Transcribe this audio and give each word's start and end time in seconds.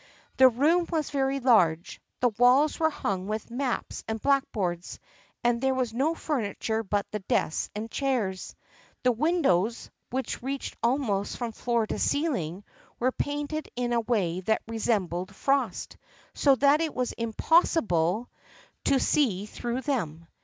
The 0.37 0.49
room 0.49 0.87
was 0.91 1.11
very 1.11 1.39
large, 1.39 2.01
the 2.21 2.29
walls 2.29 2.79
were 2.79 2.89
hung 2.89 3.27
with 3.27 3.51
maps 3.51 4.03
and 4.07 4.19
blackboards, 4.19 4.99
and 5.43 5.61
there 5.61 5.75
was 5.75 5.93
no 5.93 6.15
furniture 6.15 6.81
but 6.81 7.05
the 7.11 7.19
desks 7.19 7.69
and 7.75 7.91
chairs. 7.91 8.55
The 9.03 9.11
windows, 9.11 9.91
which 10.09 10.41
reached 10.41 10.75
almost 10.81 11.37
from 11.37 11.51
floor 11.51 11.85
to 11.85 11.99
ceiling, 11.99 12.63
were 12.97 13.11
painted 13.11 13.69
in 13.75 13.93
a 13.93 13.99
way 14.01 14.39
that 14.39 14.63
resembled 14.67 15.35
frost, 15.35 15.97
so 16.33 16.55
that 16.55 16.81
it 16.81 16.95
was 16.95 17.11
impossible 17.11 18.27
40 18.27 18.27
THE 18.27 18.29
FEIENDSHIP 18.33 18.35
OF 18.41 18.93
ANNE 18.93 18.97
to 18.99 19.05
see 19.05 19.45
through 19.45 19.81
them. 19.81 20.27